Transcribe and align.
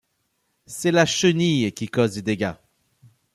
C'est 0.65 0.89
la 0.89 1.05
chenille 1.05 1.71
qui 1.73 1.87
cause 1.87 2.13
des 2.15 2.23
dégâts. 2.23 2.55